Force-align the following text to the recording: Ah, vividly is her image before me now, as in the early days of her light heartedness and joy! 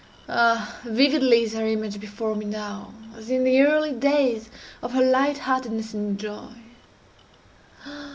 Ah, 0.27 0.79
vividly 0.83 1.43
is 1.43 1.53
her 1.53 1.67
image 1.67 1.99
before 1.99 2.33
me 2.35 2.43
now, 2.47 2.91
as 3.15 3.29
in 3.29 3.43
the 3.43 3.61
early 3.61 3.91
days 3.91 4.49
of 4.81 4.93
her 4.93 5.03
light 5.03 5.37
heartedness 5.37 5.93
and 5.93 6.17
joy! 6.19 6.53